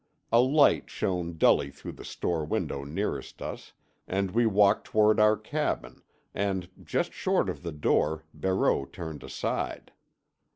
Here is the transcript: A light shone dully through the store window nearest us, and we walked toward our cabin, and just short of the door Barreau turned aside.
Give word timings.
A 0.31 0.39
light 0.39 0.89
shone 0.89 1.37
dully 1.37 1.69
through 1.69 1.91
the 1.91 2.03
store 2.03 2.43
window 2.43 2.83
nearest 2.83 3.39
us, 3.39 3.73
and 4.07 4.31
we 4.31 4.47
walked 4.47 4.85
toward 4.85 5.19
our 5.19 5.37
cabin, 5.37 6.01
and 6.33 6.67
just 6.83 7.13
short 7.13 7.47
of 7.47 7.61
the 7.61 7.71
door 7.71 8.23
Barreau 8.33 8.85
turned 8.85 9.21
aside. 9.23 9.91